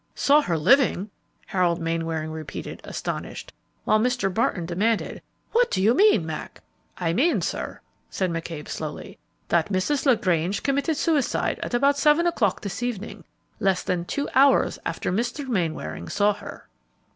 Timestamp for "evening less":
12.81-13.83